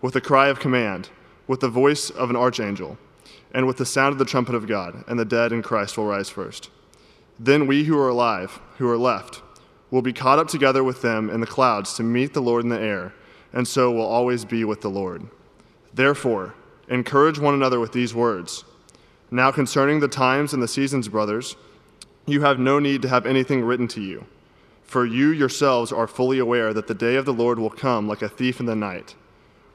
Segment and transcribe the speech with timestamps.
[0.00, 1.08] with a cry of command,
[1.46, 2.98] with the voice of an archangel,
[3.52, 6.06] and with the sound of the trumpet of God, and the dead in Christ will
[6.06, 6.70] rise first.
[7.38, 9.42] Then we who are alive, who are left,
[9.90, 12.68] will be caught up together with them in the clouds to meet the Lord in
[12.68, 13.14] the air,
[13.52, 15.26] and so will always be with the Lord.
[15.94, 16.54] Therefore,
[16.88, 18.64] encourage one another with these words.
[19.30, 21.56] Now, concerning the times and the seasons, brothers,
[22.26, 24.26] you have no need to have anything written to you,
[24.82, 28.22] for you yourselves are fully aware that the day of the Lord will come like
[28.22, 29.14] a thief in the night.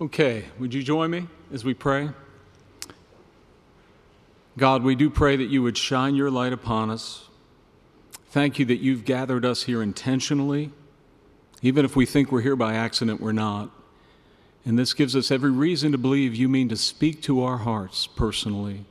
[0.00, 2.08] Okay, would you join me as we pray?
[4.56, 7.28] God, we do pray that you would shine your light upon us.
[8.28, 10.70] Thank you that you've gathered us here intentionally.
[11.60, 13.68] Even if we think we're here by accident, we're not.
[14.64, 18.06] And this gives us every reason to believe you mean to speak to our hearts
[18.06, 18.86] personally.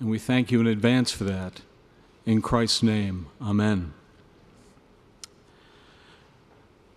[0.00, 1.60] And we thank you in advance for that.
[2.26, 3.92] In Christ's name, amen.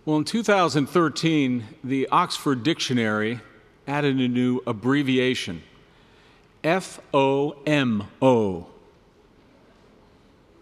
[0.06, 3.40] Well, in 2013, the Oxford Dictionary
[3.88, 5.64] added a new abbreviation
[6.62, 8.68] F O M O.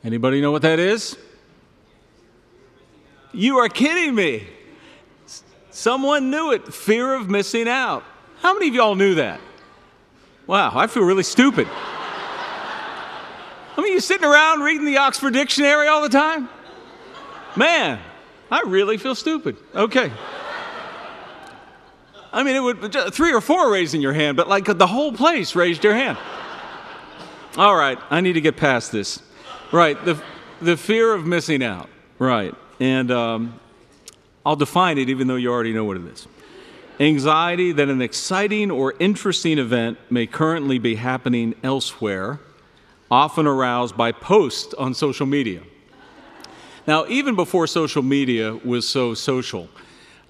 [0.03, 1.19] Anybody know what that is?
[3.35, 4.47] You are kidding me.
[5.71, 6.73] Someone knew it.
[6.73, 8.03] Fear of missing out.
[8.41, 9.41] How many of y'all knew that?
[10.47, 11.69] Wow, I feel really stupid.
[13.77, 16.49] I mean, you sitting around reading the Oxford Dictionary all the time?
[17.57, 18.01] Man,
[18.51, 19.57] I really feel stupid.
[19.75, 20.13] Okay.
[22.33, 25.55] I mean, it would three or four raising your hand, but like the whole place
[25.55, 26.19] raised your hand.
[27.57, 29.23] All right, I need to get past this.
[29.71, 30.21] Right, the
[30.61, 31.89] the fear of missing out.
[32.19, 33.61] Right, and um,
[34.45, 36.27] I'll define it, even though you already know what it is.
[36.99, 42.41] Anxiety that an exciting or interesting event may currently be happening elsewhere,
[43.11, 45.63] often aroused by posts on social media.
[46.87, 49.71] Now, even before social media was so social,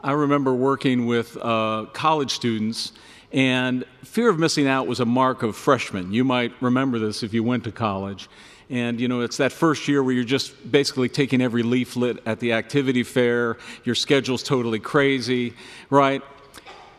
[0.00, 2.92] I remember working with uh, college students,
[3.32, 6.12] and fear of missing out was a mark of freshmen.
[6.12, 8.28] You might remember this if you went to college.
[8.70, 12.38] And, you know, it's that first year where you're just basically taking every leaflet at
[12.38, 15.54] the activity fair, your schedule's totally crazy,
[15.90, 16.22] right?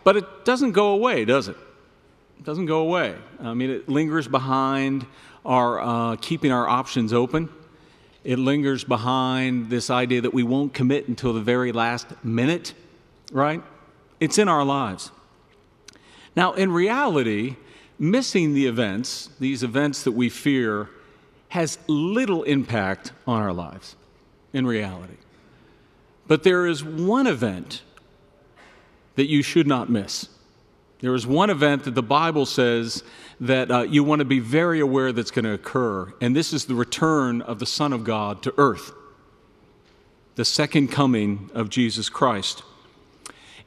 [0.03, 1.55] But it doesn't go away, does it?
[2.39, 3.15] It doesn't go away.
[3.39, 5.07] I mean, it lingers behind
[5.45, 7.47] our uh, keeping our options open
[8.25, 12.73] it lingers behind this idea that we won't commit until the very last minute,
[13.31, 13.61] right?
[14.19, 15.11] It's in our lives.
[16.35, 17.55] Now, in reality,
[17.99, 20.89] missing the events, these events that we fear,
[21.49, 23.95] has little impact on our lives
[24.51, 25.17] in reality.
[26.27, 27.83] But there is one event
[29.15, 30.27] that you should not miss.
[31.05, 33.03] There is one event that the Bible says
[33.39, 36.65] that uh, you want to be very aware that's going to occur, and this is
[36.65, 38.91] the return of the Son of God to earth,
[40.33, 42.63] the second coming of Jesus Christ.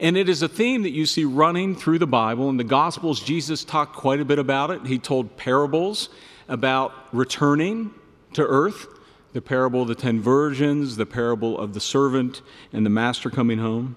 [0.01, 2.51] And it is a theme that you see running through the Bible.
[2.51, 4.87] In the Gospels, Jesus talked quite a bit about it.
[4.87, 6.09] He told parables
[6.49, 7.95] about returning
[8.33, 8.89] to earth
[9.33, 12.43] the parable of the ten virgins, the parable of the servant,
[12.73, 13.95] and the master coming home.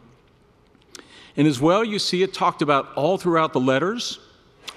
[1.37, 4.19] And as well, you see it talked about all throughout the letters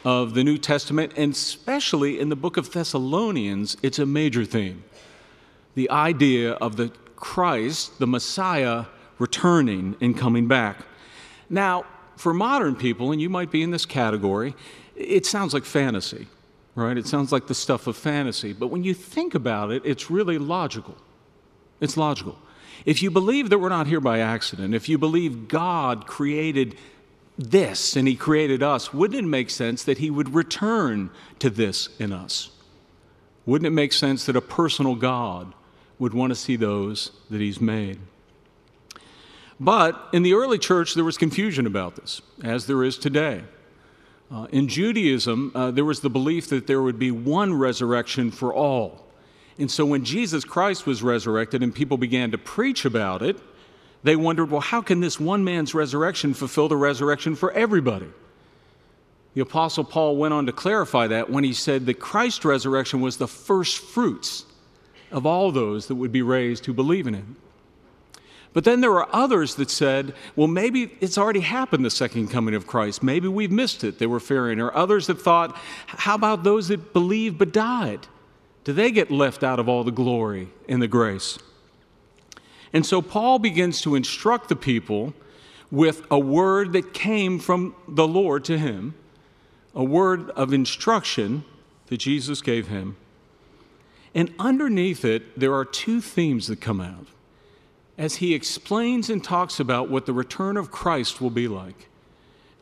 [0.04, 4.84] of the New Testament, and especially in the book of Thessalonians, it's a major theme.
[5.74, 8.84] The idea of the Christ, the Messiah,
[9.18, 10.78] returning and coming back.
[11.48, 11.84] Now,
[12.16, 14.54] for modern people, and you might be in this category,
[14.94, 16.28] it sounds like fantasy,
[16.74, 16.96] right?
[16.96, 18.52] It sounds like the stuff of fantasy.
[18.52, 20.96] But when you think about it, it's really logical.
[21.80, 22.38] It's logical.
[22.84, 26.76] If you believe that we're not here by accident, if you believe God created
[27.38, 31.88] this and He created us, wouldn't it make sense that He would return to this
[31.98, 32.50] in us?
[33.46, 35.52] Wouldn't it make sense that a personal God
[35.98, 37.98] would want to see those that He's made?
[39.60, 43.42] But in the early church, there was confusion about this, as there is today.
[44.30, 48.52] Uh, in Judaism, uh, there was the belief that there would be one resurrection for
[48.52, 49.03] all.
[49.58, 53.38] And so when Jesus Christ was resurrected and people began to preach about it,
[54.02, 58.08] they wondered, well, how can this one man's resurrection fulfill the resurrection for everybody?
[59.34, 63.16] The Apostle Paul went on to clarify that when he said that Christ's resurrection was
[63.16, 64.44] the first fruits
[65.10, 67.36] of all those that would be raised who believe in him.
[68.52, 72.54] But then there were others that said, well, maybe it's already happened, the second coming
[72.54, 73.02] of Christ.
[73.02, 73.98] Maybe we've missed it.
[73.98, 74.60] They were fearing.
[74.60, 78.06] Or others that thought, how about those that believe but died?
[78.64, 81.38] Do they get left out of all the glory and the grace?
[82.72, 85.14] And so Paul begins to instruct the people
[85.70, 88.94] with a word that came from the Lord to him,
[89.74, 91.44] a word of instruction
[91.86, 92.96] that Jesus gave him.
[94.14, 97.06] And underneath it, there are two themes that come out
[97.96, 101.88] as he explains and talks about what the return of Christ will be like,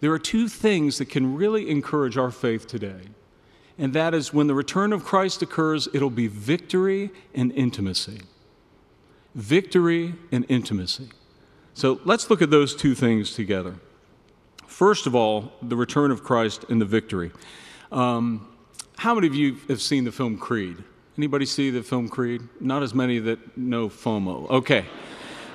[0.01, 3.03] there are two things that can really encourage our faith today.
[3.79, 8.21] And that is when the return of Christ occurs, it'll be victory and intimacy.
[9.35, 11.09] Victory and intimacy.
[11.75, 13.77] So let's look at those two things together.
[14.67, 17.31] First of all, the return of Christ and the victory.
[17.91, 18.49] Um,
[18.97, 20.77] how many of you have seen the film Creed?
[21.17, 22.43] Anybody see the film Creed?
[22.61, 24.49] Not as many that know FOMO.
[24.51, 24.87] Okay.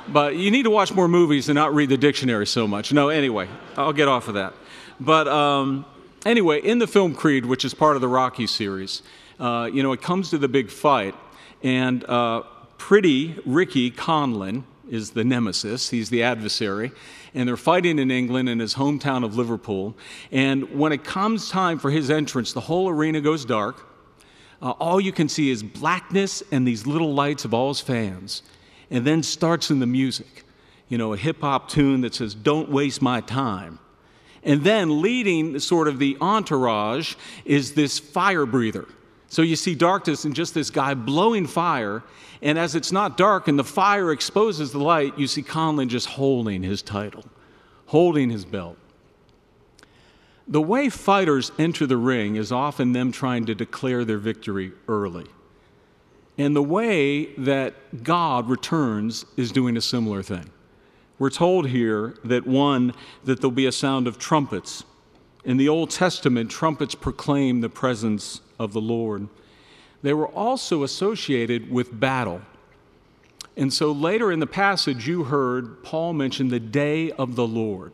[0.07, 2.93] But you need to watch more movies and not read the dictionary so much.
[2.93, 4.53] No, anyway, I'll get off of that.
[4.99, 5.85] But um,
[6.25, 9.03] anyway, in the film Creed, which is part of the Rocky series,
[9.39, 11.15] uh, you know, it comes to the big fight,
[11.63, 12.43] and uh,
[12.77, 16.91] pretty Ricky Conlan is the nemesis, he's the adversary,
[17.33, 19.95] and they're fighting in England in his hometown of Liverpool.
[20.31, 23.85] And when it comes time for his entrance, the whole arena goes dark.
[24.61, 28.43] Uh, all you can see is blackness and these little lights of all his fans
[28.89, 30.43] and then starts in the music,
[30.87, 33.79] you know, a hip hop tune that says, Don't waste my time.
[34.47, 38.87] And then leading sort of the entourage is this fire breather.
[39.27, 42.01] So you see darkness and just this guy blowing fire.
[42.41, 46.07] And as it's not dark and the fire exposes the light, you see Conlan just
[46.07, 47.25] holding his title,
[47.87, 48.77] holding his belt.
[50.47, 55.25] The way fighters enter the ring is often them trying to declare their victory early.
[56.37, 60.49] And the way that God returns is doing a similar thing.
[61.19, 62.93] We're told here that one,
[63.23, 64.83] that there'll be a sound of trumpets.
[65.43, 69.27] In the Old Testament, trumpets proclaim the presence of the Lord.
[70.03, 72.41] They were also associated with battle.
[73.55, 77.93] And so later in the passage, you heard Paul mention the day of the Lord.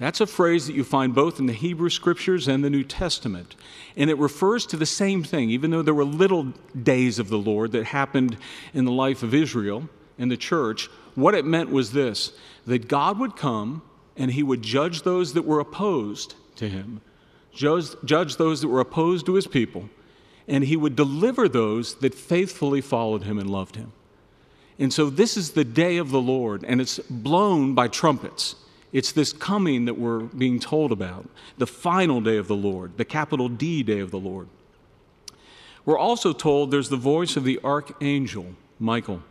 [0.00, 3.54] That's a phrase that you find both in the Hebrew scriptures and the New Testament.
[3.96, 7.38] And it refers to the same thing, even though there were little days of the
[7.38, 8.38] Lord that happened
[8.72, 9.88] in the life of Israel
[10.18, 10.88] and the church.
[11.14, 12.32] What it meant was this
[12.66, 13.82] that God would come
[14.16, 17.00] and he would judge those that were opposed to him,
[17.52, 19.88] judge, judge those that were opposed to his people,
[20.46, 23.92] and he would deliver those that faithfully followed him and loved him.
[24.78, 28.56] And so this is the day of the Lord, and it's blown by trumpets.
[28.92, 33.04] It's this coming that we're being told about, the final day of the Lord, the
[33.04, 34.48] capital D day of the Lord.
[35.84, 39.22] We're also told there's the voice of the archangel, Michael.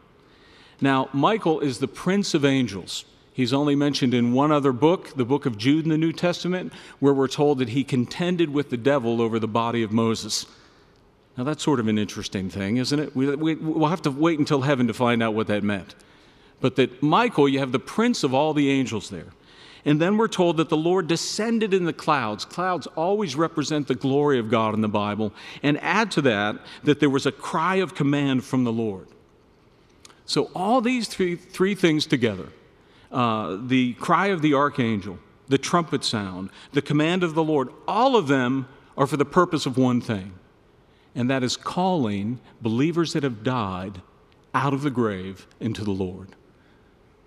[0.82, 3.06] Now, Michael is the prince of angels.
[3.34, 6.74] He's only mentioned in one other book, the book of Jude in the New Testament,
[7.00, 10.46] where we're told that he contended with the devil over the body of Moses.
[11.38, 13.16] Now, that's sort of an interesting thing, isn't it?
[13.16, 15.96] We, we, we'll have to wait until heaven to find out what that meant.
[16.60, 19.28] But that Michael, you have the prince of all the angels there.
[19.86, 22.44] And then we're told that the Lord descended in the clouds.
[22.44, 25.34] Clouds always represent the glory of God in the Bible.
[25.64, 29.08] And add to that that there was a cry of command from the Lord.
[30.30, 32.50] So, all these three, three things together
[33.12, 35.18] uh, the cry of the archangel,
[35.48, 39.66] the trumpet sound, the command of the Lord all of them are for the purpose
[39.66, 40.34] of one thing,
[41.16, 44.04] and that is calling believers that have died
[44.54, 46.36] out of the grave into the Lord.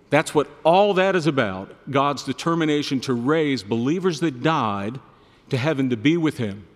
[0.09, 4.97] That's what all that is about God's determination to raise believers that died
[5.49, 6.67] to heaven to be with Him.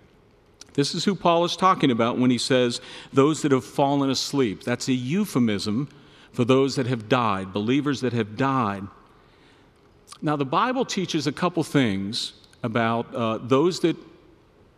[0.74, 2.82] This is who Paul is talking about when he says,
[3.14, 4.64] those that have fallen asleep.
[4.64, 5.88] That's a euphemism
[6.32, 8.84] for those that have died, believers that have died.
[10.22, 13.96] Now, the Bible teaches a couple things about uh, those that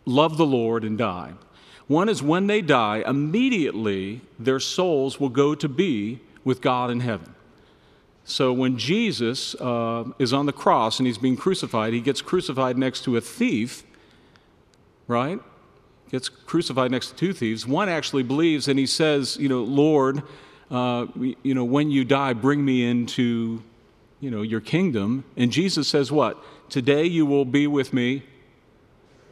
[0.05, 1.33] love the Lord and die.
[1.87, 6.99] One is when they die, immediately their souls will go to be with God in
[6.99, 7.33] heaven.
[8.25, 12.77] So when Jesus uh, is on the cross and he's being crucified, he gets crucified
[12.77, 13.83] next to a thief,
[15.07, 15.39] right?
[16.11, 17.65] Gets crucified next to two thieves.
[17.65, 20.21] One actually believes and he says, you know, Lord,
[20.71, 23.61] uh, you know, when you die, bring me into,
[24.19, 25.23] you know, your kingdom.
[25.35, 26.37] And Jesus says, what?
[26.69, 28.23] Today you will be with me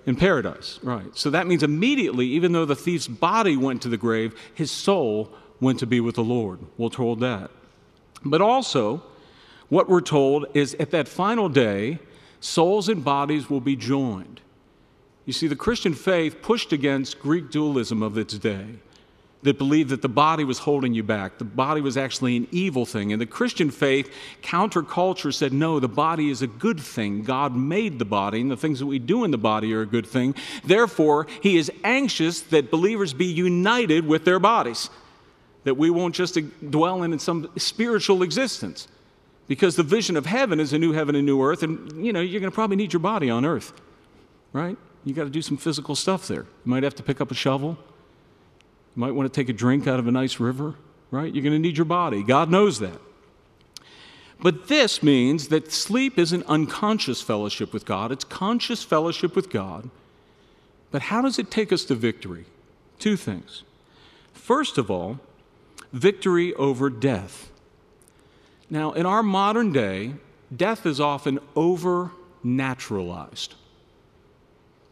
[0.05, 0.79] in paradise.
[0.81, 1.15] Right.
[1.15, 5.31] So that means immediately, even though the thief's body went to the grave, his soul
[5.59, 6.59] went to be with the Lord.
[6.77, 7.51] We're told that.
[8.25, 9.03] But also,
[9.69, 11.99] what we're told is at that final day,
[12.39, 14.41] souls and bodies will be joined.
[15.25, 18.65] You see, the Christian faith pushed against Greek dualism of its day
[19.43, 21.37] that believed that the body was holding you back.
[21.37, 23.11] The body was actually an evil thing.
[23.13, 27.23] And the Christian faith, counterculture, said, no, the body is a good thing.
[27.23, 29.85] God made the body, and the things that we do in the body are a
[29.85, 30.33] good thing.
[30.63, 34.89] Therefore, He is anxious that believers be united with their bodies
[35.63, 36.37] that we won't just
[36.71, 38.87] dwell in some spiritual existence.
[39.49, 42.21] Because the vision of heaven is a new heaven and new earth, and you know,
[42.21, 43.73] you're going to probably need your body on earth,
[44.51, 44.77] right?
[45.05, 46.43] You got to do some physical stuff there.
[46.43, 47.77] You might have to pick up a shovel.
[48.97, 50.73] You might want to take a drink out of a nice river,
[51.11, 51.31] right?
[51.31, 52.23] You're going to need your body.
[52.23, 52.99] God knows that.
[54.41, 59.91] But this means that sleep isn't unconscious fellowship with God, it's conscious fellowship with God.
[60.89, 62.45] But how does it take us to victory?
[62.97, 63.61] Two things.
[64.33, 65.19] First of all,
[65.93, 67.51] victory over death.
[68.67, 70.13] Now, in our modern day,
[70.55, 72.13] death is often over
[72.43, 73.53] naturalized.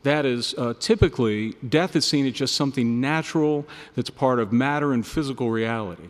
[0.06, 4.94] That is, uh, typically, death is seen as just something natural that's part of matter
[4.94, 6.10] and physical reality.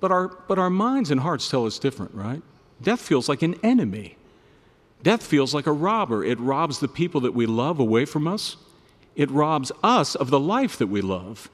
[0.00, 2.42] But our, but our minds and hearts tell us different, right?
[2.82, 4.16] Death feels like an enemy.
[5.04, 6.24] Death feels like a robber.
[6.24, 8.56] It robs the people that we love away from us,
[9.14, 11.48] it robs us of the life that we love.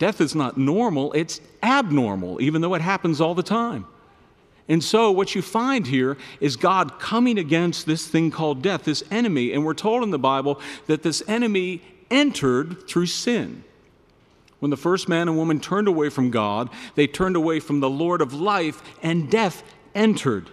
[0.00, 3.86] Death is not normal, it's abnormal, even though it happens all the time.
[4.68, 9.02] And so, what you find here is God coming against this thing called death, this
[9.10, 9.52] enemy.
[9.52, 13.64] And we're told in the Bible that this enemy entered through sin.
[14.60, 17.90] When the first man and woman turned away from God, they turned away from the
[17.90, 19.64] Lord of life, and death
[19.94, 20.50] entered.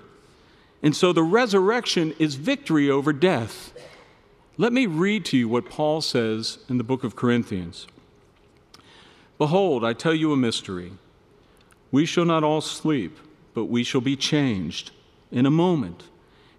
[0.81, 3.73] And so, the resurrection is victory over death.
[4.57, 7.87] Let me read to you what Paul says in the book of Corinthians.
[9.37, 10.91] Behold, I tell you a mystery.
[11.91, 13.17] We shall not all sleep,
[13.53, 14.91] but we shall be changed
[15.31, 16.03] in a moment,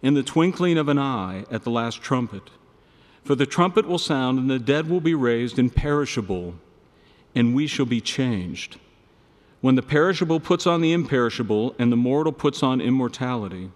[0.03, 2.51] in the twinkling of an eye at the last trumpet.
[3.25, 6.55] For the trumpet will sound, and the dead will be raised imperishable,
[7.35, 8.79] and we shall be changed.
[9.61, 13.71] When the perishable puts on the imperishable, and the mortal puts on immortality,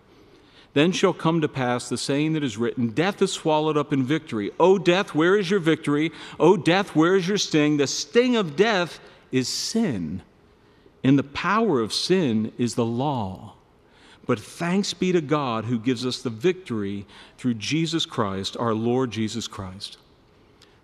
[0.72, 4.02] then shall come to pass the saying that is written Death is swallowed up in
[4.02, 4.50] victory.
[4.58, 6.10] O death, where is your victory?
[6.40, 7.76] O death, where is your sting?
[7.76, 8.98] The sting of death
[9.30, 10.22] is sin,
[11.04, 13.54] and the power of sin is the law.
[14.26, 17.06] But thanks be to God who gives us the victory
[17.36, 19.98] through Jesus Christ, our Lord Jesus Christ.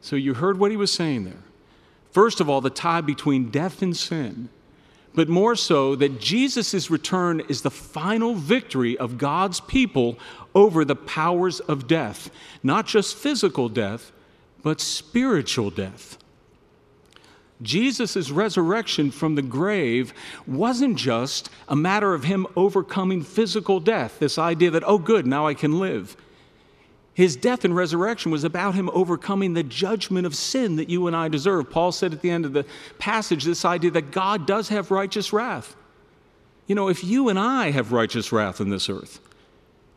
[0.03, 1.43] So you heard what he was saying there.
[2.13, 4.51] First of all, the tie between death and sin
[5.15, 10.19] but more so that Jesus' return is the final victory of God's people
[10.55, 12.31] over the powers of death.
[12.63, 14.13] Not just physical death,
[14.63, 16.17] but spiritual death.
[17.63, 20.15] Jesus' resurrection from the grave
[20.47, 25.47] wasn't just a matter of him overcoming physical death, this idea that, oh, good, now
[25.47, 26.17] I can live.
[27.13, 31.15] His death and resurrection was about him overcoming the judgment of sin that you and
[31.15, 31.69] I deserve.
[31.69, 32.65] Paul said at the end of the
[32.99, 35.77] passage this idea that God does have righteous wrath.
[36.67, 39.21] You know, if you and I have righteous wrath in this earth,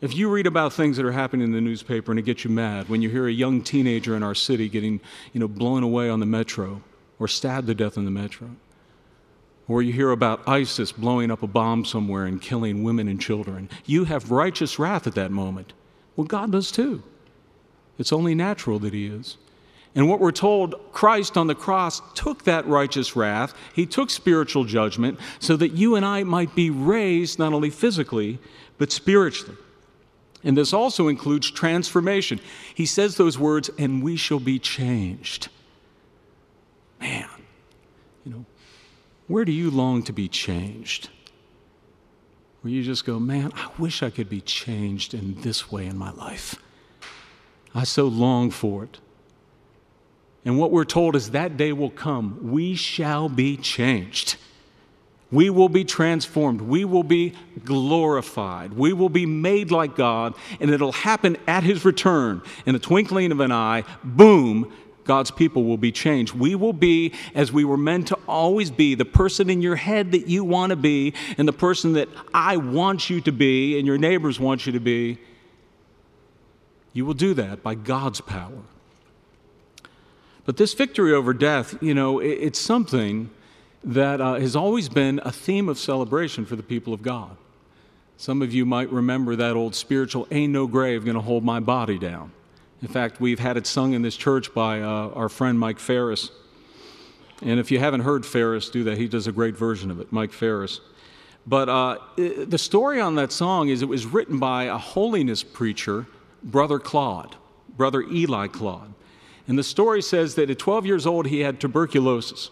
[0.01, 2.50] if you read about things that are happening in the newspaper and it gets you
[2.50, 5.00] mad when you hear a young teenager in our city getting,
[5.32, 6.82] you know, blown away on the metro
[7.20, 8.50] or stabbed to death in the metro,
[9.67, 13.70] or you hear about ISIS blowing up a bomb somewhere and killing women and children,
[13.86, 15.74] you have righteous wrath at that moment.
[16.15, 17.03] Well, God does too.
[17.98, 19.38] It's only natural that He is.
[19.96, 24.65] And what we're told, Christ on the cross took that righteous wrath, He took spiritual
[24.65, 28.39] judgment so that you and I might be raised not only physically,
[28.77, 29.55] but spiritually.
[30.43, 32.39] And this also includes transformation.
[32.75, 35.48] He says those words, and we shall be changed.
[37.03, 37.27] Man,
[38.25, 38.45] you know,
[39.27, 41.10] where do you long to be changed?
[42.63, 45.98] where you just go, man, I wish I could be changed in this way in
[45.98, 46.55] my life.
[47.75, 49.00] I so long for it.
[50.45, 52.51] And what we're told is that day will come.
[52.51, 54.38] We shall be changed.
[55.29, 56.62] We will be transformed.
[56.62, 57.33] We will be
[57.65, 58.74] glorified.
[58.74, 62.41] We will be made like God, and it'll happen at His return.
[62.65, 64.72] In the twinkling of an eye, boom,
[65.03, 66.33] God's people will be changed.
[66.33, 70.12] We will be as we were meant to always be the person in your head
[70.12, 73.88] that you want to be, and the person that I want you to be, and
[73.88, 75.17] your neighbors want you to be.
[76.93, 78.63] You will do that by God's power.
[80.45, 83.29] But this victory over death, you know, it's something
[83.83, 87.36] that uh, has always been a theme of celebration for the people of God.
[88.17, 91.98] Some of you might remember that old spiritual, Ain't No Grave Gonna Hold My Body
[91.98, 92.31] Down.
[92.84, 96.32] In fact, we've had it sung in this church by uh, our friend Mike Ferris.
[97.42, 100.12] And if you haven't heard Ferris do that, he does a great version of it,
[100.12, 100.82] Mike Ferris.
[101.48, 106.08] But uh, the story on that song is it was written by a holiness preacher,
[106.44, 107.38] Brother Claude,
[107.78, 108.94] Brother Eli Claude.
[109.48, 112.50] And the story says that at 12 years old, he had tuberculosis.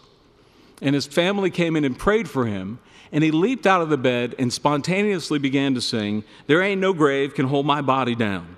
[0.80, 2.78] And his family came in and prayed for him.
[3.12, 6.94] And he leaped out of the bed and spontaneously began to sing, There ain't no
[6.94, 8.56] grave can hold my body down.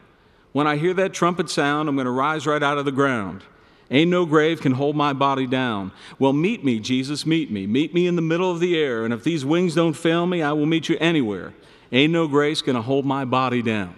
[0.55, 3.43] When I hear that trumpet sound, I'm going to rise right out of the ground.
[3.91, 5.91] Ain't no grave can hold my body down.
[6.21, 7.67] Well, meet me, Jesus, meet me.
[7.67, 10.43] Meet me in the middle of the air, and if these wings don't fail me,
[10.43, 11.55] I will meet you anywhere.
[11.91, 13.97] Ain't no grace going to hold my body down.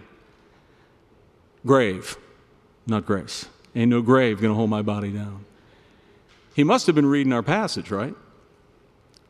[1.66, 2.16] Grave,
[2.86, 3.44] not grace.
[3.74, 5.44] Ain't no grave going to hold my body down.
[6.54, 8.14] He must have been reading our passage, right?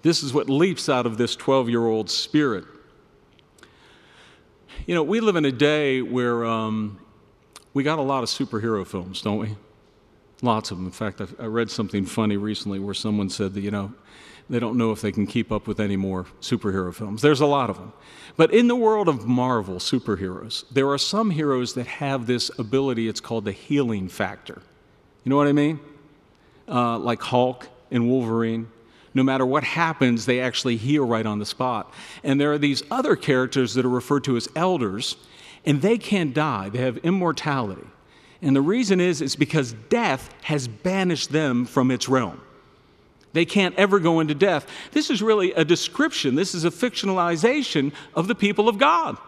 [0.03, 2.67] This is what leaps out of this 12 year old spirit.
[4.87, 7.01] You know, we live in a day where um,
[7.77, 9.55] we got a lot of superhero films, don't we?
[10.41, 10.87] Lots of them.
[10.87, 13.93] In fact, I, I read something funny recently where someone said that, you know,
[14.49, 17.21] they don't know if they can keep up with any more superhero films.
[17.21, 17.93] There's a lot of them.
[18.35, 23.09] But in the world of Marvel superheroes, there are some heroes that have this ability.
[23.09, 24.63] It's called the healing factor.
[25.25, 25.79] You know what I mean?
[26.67, 28.69] Uh, like Hulk and Wolverine.
[29.13, 31.93] No matter what happens, they actually heal right on the spot.
[32.25, 35.19] And there are these other characters that are referred to as elders,
[35.67, 37.87] and they can't die, they have immortality.
[38.41, 42.41] And the reason is, it's because death has banished them from its realm.
[43.33, 44.67] They can't ever go into death.
[44.93, 49.19] This is really a description, this is a fictionalization of the people of God,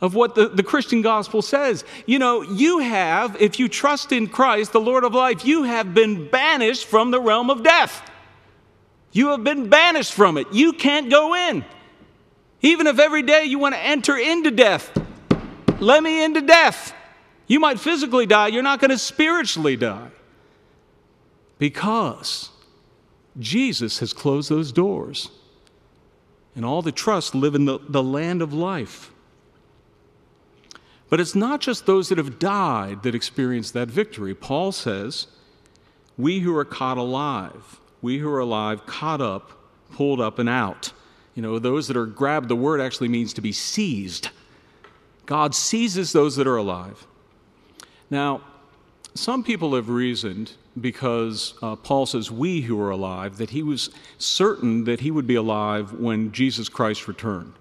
[0.00, 1.84] of what the, the Christian gospel says.
[2.06, 5.94] You know, you have, if you trust in Christ, the Lord of life, you have
[5.94, 8.10] been banished from the realm of death.
[9.12, 10.48] You have been banished from it.
[10.52, 11.64] You can't go in.
[12.62, 14.98] Even if every day you want to enter into death,
[15.80, 16.94] let me into death.
[17.46, 20.10] You might physically die, you're not going to spiritually die.
[21.58, 22.50] Because
[23.38, 25.30] Jesus has closed those doors.
[26.56, 29.10] And all the trust live in the, the land of life.
[31.10, 34.34] But it's not just those that have died that experience that victory.
[34.34, 35.26] Paul says,
[36.16, 39.52] We who are caught alive, we who are alive, caught up,
[39.92, 40.92] pulled up, and out.
[41.34, 44.30] You know, those that are grabbed, the word actually means to be seized.
[45.26, 47.06] God seizes those that are alive.
[48.10, 48.42] Now,
[49.14, 53.90] some people have reasoned, because uh, Paul says, we who are alive, that he was
[54.18, 57.54] certain that he would be alive when Jesus Christ returned.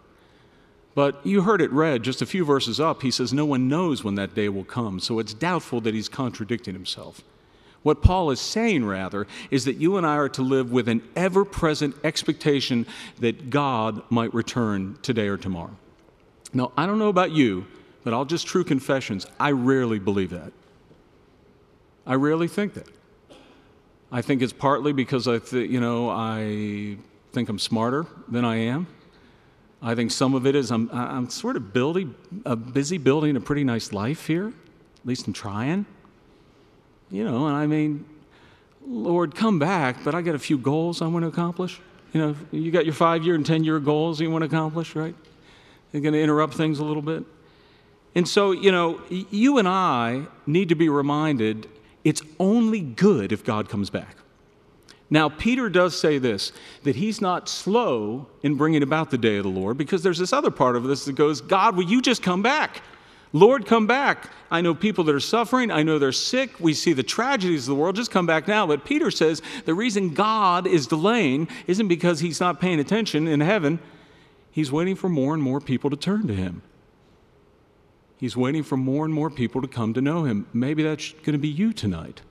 [0.95, 3.01] But you heard it read just a few verses up.
[3.01, 6.09] He says, No one knows when that day will come, so it's doubtful that he's
[6.09, 7.21] contradicting himself.
[7.81, 11.01] What Paul is saying, rather, is that you and I are to live with an
[11.15, 12.85] ever present expectation
[13.19, 15.75] that God might return today or tomorrow.
[16.53, 17.65] Now, I don't know about you,
[18.03, 19.25] but I'll just true confessions.
[19.39, 20.53] I rarely believe that.
[22.05, 22.87] I rarely think that.
[24.11, 26.97] I think it's partly because I, th- you know, I
[27.31, 28.87] think I'm smarter than I am.
[29.81, 32.13] I think some of it is I'm, I'm sort of building,
[32.45, 34.47] uh, busy building a pretty nice life here.
[34.47, 35.85] At least I'm trying.
[37.09, 38.05] You know, and I mean,
[38.87, 41.81] Lord, come back, but I got a few goals I want to accomplish.
[42.13, 44.95] You know, you got your five year and 10 year goals you want to accomplish,
[44.95, 45.15] right?
[45.93, 47.23] They're going to interrupt things a little bit.
[48.15, 51.69] And so, you know, you and I need to be reminded
[52.03, 54.17] it's only good if God comes back.
[55.09, 56.51] Now, Peter does say this
[56.83, 60.33] that he's not slow in bringing about the day of the Lord because there's this
[60.33, 62.81] other part of this that goes, God, will you just come back?
[63.31, 64.29] Lord, come back.
[64.51, 65.71] I know people that are suffering.
[65.71, 66.59] I know they're sick.
[66.59, 67.95] We see the tragedies of the world.
[67.95, 68.67] Just come back now.
[68.67, 73.39] But Peter says the reason God is delaying isn't because he's not paying attention in
[73.39, 73.79] heaven,
[74.53, 76.61] He's waiting for more and more people to turn to him.
[78.17, 80.47] He's waiting for more and more people to come to know him.
[80.53, 82.21] Maybe that's going to be you tonight.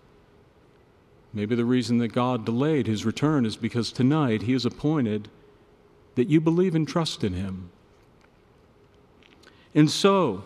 [1.34, 5.28] Maybe the reason that God delayed his return is because tonight he has appointed
[6.14, 7.70] that you believe and trust in him.
[9.74, 10.44] And so,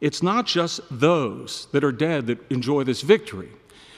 [0.00, 3.50] it's not just those that are dead that enjoy this victory,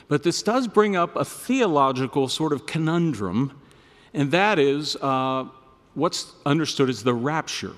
[0.07, 3.59] but this does bring up a theological sort of conundrum
[4.14, 5.47] and that is uh,
[5.94, 7.72] what's understood as the rapture.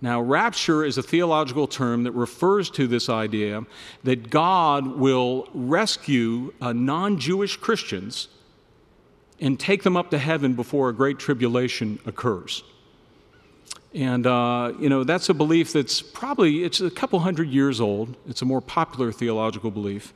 [0.00, 3.64] Now, rapture is a theological term that refers to this idea
[4.04, 8.28] that God will rescue uh, non Jewish Christians
[9.40, 12.62] and take them up to heaven before a great tribulation occurs.
[13.94, 18.14] And, uh, you know, that's a belief that's probably, it's a couple hundred years old.
[18.28, 20.12] It's a more popular theological belief.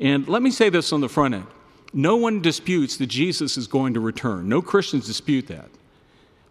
[0.00, 1.46] And let me say this on the front end.
[1.94, 4.50] No one disputes that Jesus is going to return.
[4.50, 5.70] No Christians dispute that.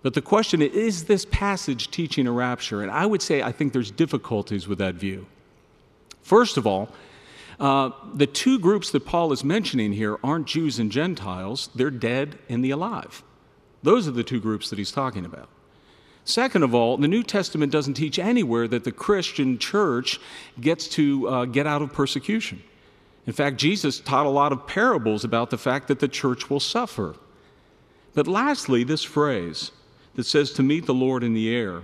[0.06, 2.84] But the question is, is this passage teaching a rapture?
[2.84, 5.26] And I would say I think there's difficulties with that view.
[6.22, 6.90] First of all,
[7.60, 12.38] uh, the two groups that Paul is mentioning here aren't Jews and Gentiles, they're dead
[12.50, 13.24] and the alive.
[13.82, 15.50] Those are the two groups that he's talking about.
[16.24, 20.20] Second of all, the New Testament doesn't teach anywhere that the Christian church
[20.62, 22.62] gets to uh, get out of persecution.
[23.26, 26.60] In fact, Jesus taught a lot of parables about the fact that the church will
[26.60, 27.16] suffer.
[28.14, 29.72] But lastly, this phrase
[30.16, 31.84] that says to meet the Lord in the air.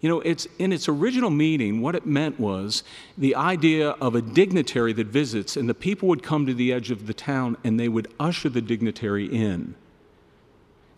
[0.00, 2.82] You know, it's in its original meaning, what it meant was
[3.18, 6.90] the idea of a dignitary that visits, and the people would come to the edge
[6.90, 9.74] of the town and they would usher the dignitary in.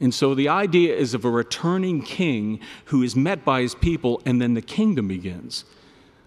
[0.00, 4.22] And so the idea is of a returning king who is met by his people,
[4.24, 5.64] and then the kingdom begins.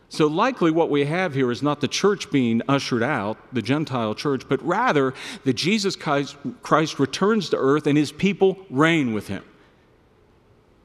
[0.07, 4.15] So, likely, what we have here is not the church being ushered out, the Gentile
[4.15, 5.13] church, but rather
[5.43, 9.43] that Jesus Christ returns to earth and his people reign with him.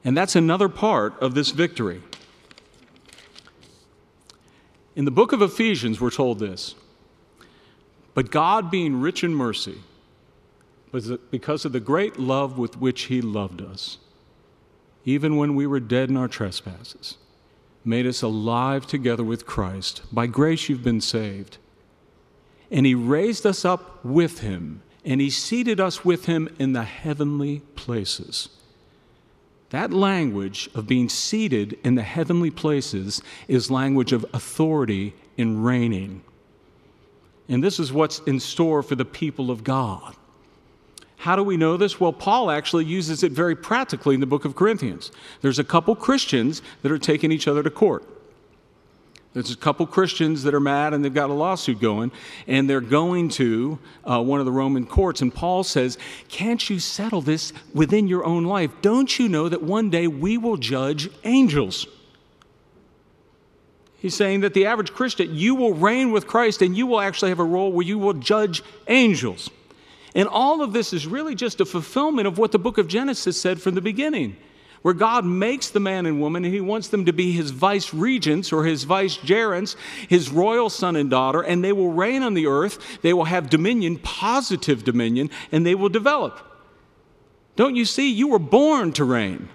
[0.03, 2.01] And that's another part of this victory.
[4.95, 6.75] In the book of Ephesians, we're told this
[8.13, 9.79] But God, being rich in mercy,
[10.91, 13.99] because of the great love with which He loved us,
[15.05, 17.17] even when we were dead in our trespasses,
[17.85, 20.01] made us alive together with Christ.
[20.11, 21.57] By grace you've been saved.
[22.69, 26.83] And He raised us up with Him, and He seated us with Him in the
[26.83, 28.49] heavenly places
[29.71, 36.21] that language of being seated in the heavenly places is language of authority in reigning.
[37.47, 40.15] And this is what's in store for the people of God.
[41.17, 41.99] How do we know this?
[41.99, 45.11] Well, Paul actually uses it very practically in the book of Corinthians.
[45.41, 48.03] There's a couple Christians that are taking each other to court.
[49.33, 52.11] There's a couple Christians that are mad and they've got a lawsuit going,
[52.47, 55.21] and they're going to uh, one of the Roman courts.
[55.21, 58.71] And Paul says, Can't you settle this within your own life?
[58.81, 61.87] Don't you know that one day we will judge angels?
[63.99, 67.29] He's saying that the average Christian, you will reign with Christ and you will actually
[67.29, 69.49] have a role where you will judge angels.
[70.13, 73.39] And all of this is really just a fulfillment of what the book of Genesis
[73.39, 74.35] said from the beginning
[74.81, 77.93] where God makes the man and woman and he wants them to be his vice
[77.93, 79.75] regents or his vice vicegerents,
[80.07, 83.01] his royal son and daughter, and they will reign on the earth.
[83.01, 86.39] They will have dominion, positive dominion, and they will develop.
[87.55, 88.11] Don't you see?
[88.11, 89.49] You were born to reign.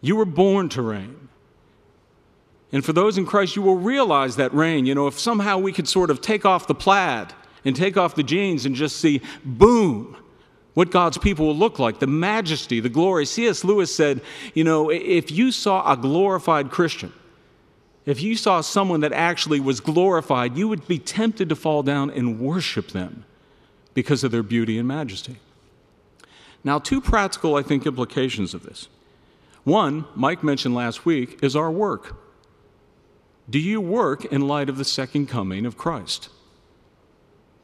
[0.00, 1.28] You were born to reign.
[2.72, 4.86] And for those in Christ, you will realize that reign.
[4.86, 7.32] You know, if somehow we could sort of take off the plaid
[7.64, 10.16] and take off the jeans and just see, boom,
[10.74, 13.26] what God's people will look like, the majesty, the glory.
[13.26, 13.64] C.S.
[13.64, 14.20] Lewis said,
[14.54, 17.12] you know, if you saw a glorified Christian,
[18.06, 22.10] if you saw someone that actually was glorified, you would be tempted to fall down
[22.10, 23.24] and worship them
[23.94, 25.36] because of their beauty and majesty.
[26.62, 28.88] Now, two practical, I think, implications of this.
[29.64, 32.16] One, Mike mentioned last week, is our work.
[33.48, 36.28] Do you work in light of the second coming of Christ?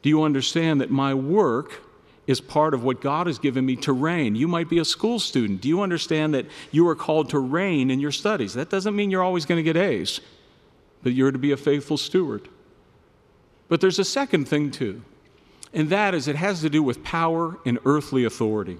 [0.01, 1.81] Do you understand that my work
[2.27, 4.35] is part of what God has given me to reign.
[4.35, 5.61] You might be a school student.
[5.61, 8.53] Do you understand that you are called to reign in your studies?
[8.53, 10.19] That doesn't mean you're always going to get A's,
[11.01, 12.49] but you're to be a faithful steward.
[13.69, 15.01] But there's a second thing too,
[15.73, 18.77] and that is it has to do with power and earthly authority.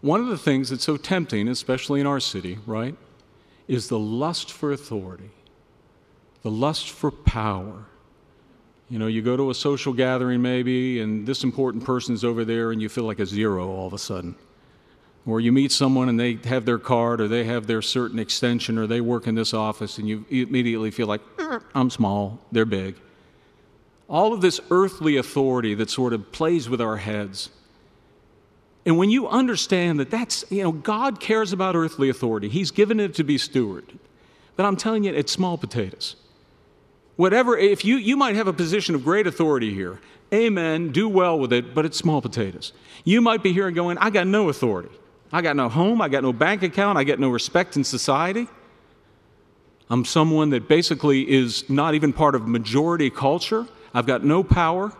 [0.00, 2.96] One of the things that's so tempting, especially in our city, right,
[3.68, 5.30] is the lust for authority,
[6.42, 7.86] the lust for power.
[8.90, 12.72] You know, you go to a social gathering maybe, and this important person's over there,
[12.72, 14.34] and you feel like a zero all of a sudden.
[15.24, 18.78] Or you meet someone and they have their card, or they have their certain extension,
[18.78, 22.64] or they work in this office, and you immediately feel like, mm, I'm small, they're
[22.64, 22.96] big.
[24.08, 27.50] All of this earthly authority that sort of plays with our heads.
[28.84, 32.98] And when you understand that that's, you know, God cares about earthly authority, He's given
[32.98, 33.98] it to be stewarded.
[34.56, 36.16] But I'm telling you, it's small potatoes
[37.16, 40.00] whatever, if you, you might have a position of great authority here.
[40.32, 42.72] Amen, do well with it, but it's small potatoes.
[43.04, 44.90] You might be here and going, I got no authority.
[45.32, 48.48] I got no home, I got no bank account, I got no respect in society.
[49.88, 53.66] I'm someone that basically is not even part of majority culture.
[53.92, 54.92] I've got no power.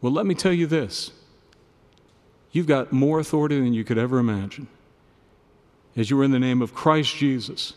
[0.00, 1.12] Well, let me tell you this
[2.52, 4.68] You've got more authority than you could ever imagine
[5.96, 7.74] as you are in the name of Christ Jesus.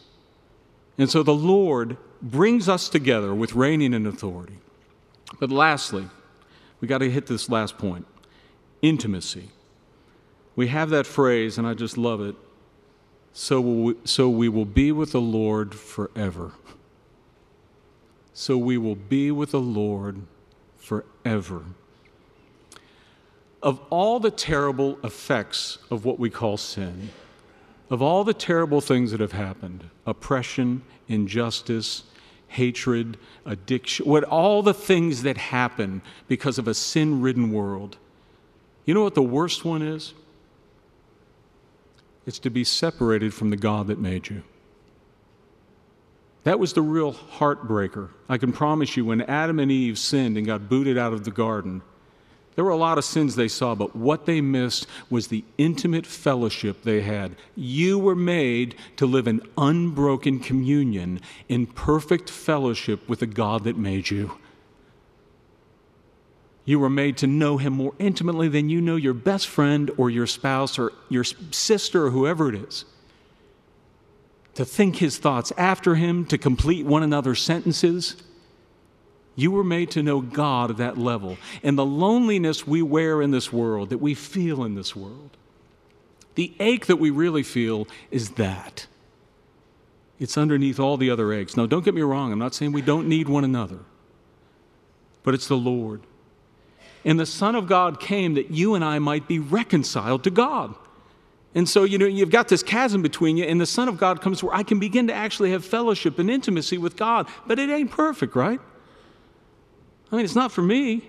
[0.97, 4.57] And so the Lord brings us together with reigning and authority.
[5.39, 6.07] But lastly,
[6.81, 8.05] we got to hit this last point
[8.81, 9.49] intimacy.
[10.55, 12.35] We have that phrase, and I just love it.
[13.33, 16.53] So, we, so we will be with the Lord forever.
[18.33, 20.21] So we will be with the Lord
[20.77, 21.63] forever.
[23.61, 27.09] Of all the terrible effects of what we call sin,
[27.89, 32.03] of all the terrible things that have happened oppression, injustice,
[32.47, 37.97] hatred, addiction, what all the things that happen because of a sin ridden world.
[38.85, 40.13] You know what the worst one is?
[42.25, 44.43] It's to be separated from the God that made you.
[46.43, 48.09] That was the real heartbreaker.
[48.29, 51.31] I can promise you, when Adam and Eve sinned and got booted out of the
[51.31, 51.81] garden,
[52.57, 56.07] there were a lot of sins they saw, but what they missed was the intimate
[56.07, 57.35] fellowship they had.
[57.55, 63.77] You were made to live in unbroken communion, in perfect fellowship with the God that
[63.77, 64.39] made you.
[66.65, 70.09] You were made to know Him more intimately than you know your best friend or
[70.09, 72.85] your spouse or your sister or whoever it is.
[74.55, 78.15] To think His thoughts after Him, to complete one another's sentences
[79.37, 81.37] you were made to know God at that level.
[81.61, 85.37] And the loneliness we wear in this world, that we feel in this world,
[86.33, 88.87] the ache that we really feel is that.
[90.19, 91.55] It's underneath all the other aches.
[91.55, 93.77] Now, don't get me wrong, I'm not saying we don't need one another,
[95.21, 96.01] but it's the Lord.
[97.05, 100.73] And the Son of God came that you and I might be reconciled to God.
[101.53, 104.19] And so, you know, you've got this chasm between you, and the Son of God
[104.19, 107.27] comes where I can begin to actually have fellowship and intimacy with God.
[107.45, 108.59] But it ain't perfect, right?
[110.11, 111.03] I mean, it's not for me.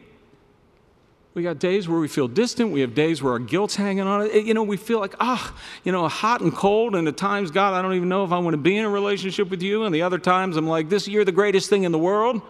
[1.34, 2.72] We got days where we feel distant.
[2.72, 4.44] We have days where our guilt's hanging on it.
[4.44, 6.96] You know, we feel like, ah, you know, hot and cold.
[6.96, 8.88] And at times, God, I don't even know if I want to be in a
[8.88, 9.84] relationship with you.
[9.84, 12.42] And the other times, I'm like, this, you're the greatest thing in the world.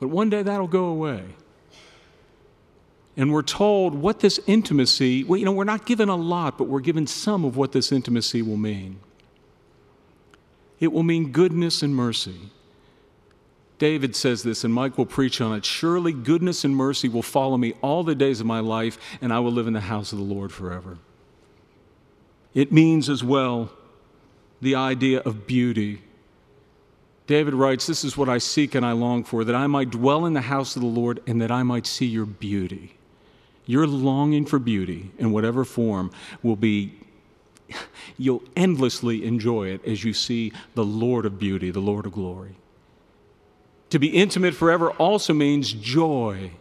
[0.00, 1.24] But one day that'll go away.
[3.16, 6.64] And we're told what this intimacy, well, you know, we're not given a lot, but
[6.64, 9.00] we're given some of what this intimacy will mean.
[10.80, 12.50] It will mean goodness and mercy.
[13.82, 17.56] David says this, and Mike will preach on it Surely goodness and mercy will follow
[17.56, 20.18] me all the days of my life, and I will live in the house of
[20.18, 20.98] the Lord forever.
[22.54, 23.72] It means as well
[24.60, 26.00] the idea of beauty.
[27.26, 30.26] David writes, This is what I seek and I long for, that I might dwell
[30.26, 32.94] in the house of the Lord and that I might see your beauty.
[33.66, 36.92] Your longing for beauty in whatever form will be,
[38.16, 42.54] you'll endlessly enjoy it as you see the Lord of beauty, the Lord of glory.
[43.92, 46.52] To be intimate forever also means joy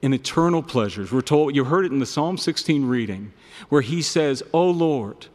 [0.00, 1.10] and eternal pleasures.
[1.10, 3.32] We're told, you heard it in the Psalm 16 reading,
[3.70, 5.26] where he says, Oh Lord,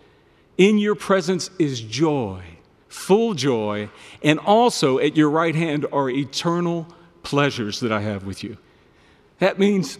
[0.58, 2.42] in your presence is joy,
[2.88, 3.90] full joy,
[4.24, 6.88] and also at your right hand are eternal
[7.22, 8.58] pleasures that I have with you.
[9.40, 10.00] That means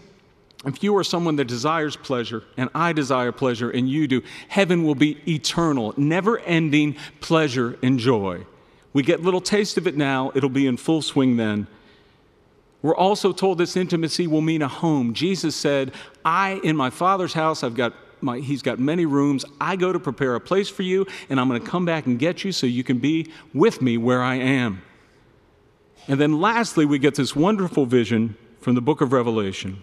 [0.64, 4.84] if you are someone that desires pleasure, and I desire pleasure, and you do, heaven
[4.84, 8.46] will be eternal, never ending pleasure and joy.
[8.94, 11.66] We get little taste of it now, it'll be in full swing then.
[12.80, 15.14] We're also told this intimacy will mean a home.
[15.14, 15.92] Jesus said,
[16.24, 19.44] I, in my Father's house, I've got my, he's got many rooms.
[19.60, 22.18] I go to prepare a place for you, and I'm going to come back and
[22.18, 24.82] get you so you can be with me where I am.
[26.08, 29.82] And then lastly, we get this wonderful vision from the book of Revelation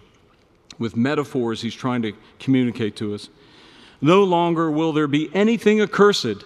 [0.78, 3.28] with metaphors he's trying to communicate to us.
[4.00, 6.44] No longer will there be anything accursed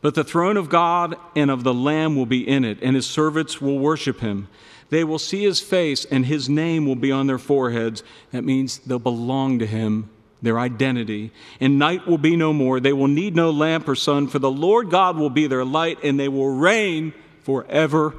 [0.00, 3.06] but the throne of God and of the Lamb will be in it, and his
[3.06, 4.48] servants will worship him.
[4.90, 8.02] They will see his face, and his name will be on their foreheads.
[8.30, 10.08] That means they'll belong to him,
[10.40, 11.32] their identity.
[11.60, 12.80] And night will be no more.
[12.80, 15.98] They will need no lamp or sun, for the Lord God will be their light,
[16.02, 18.14] and they will reign forever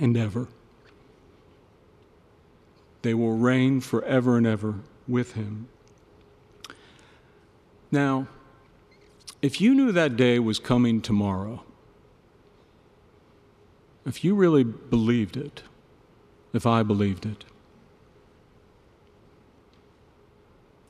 [0.00, 0.48] and ever.
[3.02, 5.68] They will reign forever and ever with him.
[7.92, 8.26] Now,
[9.42, 11.62] if you knew that day was coming tomorrow,
[14.06, 15.62] if you really believed it,
[16.52, 17.44] if I believed it,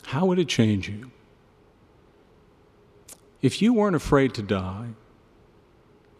[0.06, 1.11] how would it change you?
[3.42, 4.90] If you weren't afraid to die,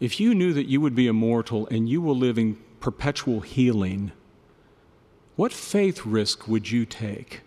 [0.00, 4.12] if you knew that you would be immortal and you were living perpetual healing,
[5.36, 7.42] what faith risk would you take?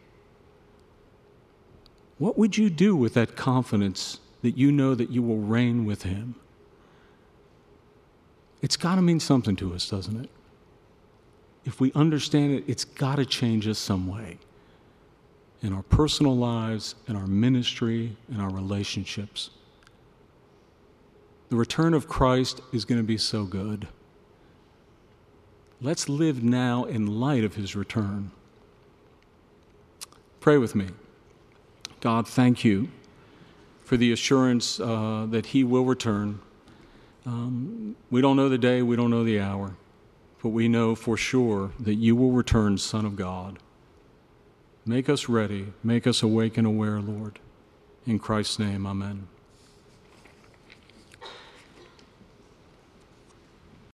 [2.17, 6.03] What would you do with that confidence that you know that you will reign with
[6.03, 6.35] him.
[8.61, 10.29] It's got to mean something to us, doesn't it?
[11.65, 14.39] If we understand it, it's got to change us some way.
[15.61, 19.49] in our personal lives, in our ministry, in our relationships.
[21.49, 23.87] The return of Christ is going to be so good.
[25.81, 28.31] Let's live now in light of his return.
[30.39, 30.87] Pray with me.
[32.01, 32.89] God, thank you
[33.89, 36.39] for the assurance uh, that he will return.
[37.25, 39.77] Um, we don't know the day, we don't know the hour,
[40.43, 43.57] but we know for sure that you will return, Son of God.
[44.85, 47.39] Make us ready, make us awake and aware, Lord.
[48.05, 49.27] In Christ's name, amen.